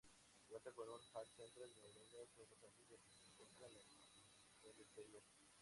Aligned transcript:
Cuenta 0.49 0.71
con 0.71 0.89
un 0.89 0.99
hall 1.13 1.27
central, 1.27 1.69
inaugurado 1.69 2.23
hace 2.23 2.41
unos 2.41 2.63
años 2.63 2.89
donde 2.89 3.07
se 3.13 3.27
encuentran 3.27 3.71
las 3.75 3.85
boleterías. 4.63 5.25